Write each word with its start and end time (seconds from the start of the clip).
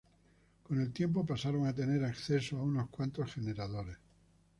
Con 0.63 0.79
el 0.81 0.91
tiempo 0.91 1.23
pasaron 1.27 1.67
a 1.67 1.75
tener 1.75 2.03
acceso 2.03 2.57
a 2.57 2.63
unos 2.63 2.89
cuantos 2.89 3.31
generadores. 3.35 3.99